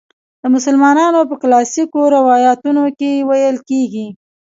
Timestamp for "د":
0.41-0.43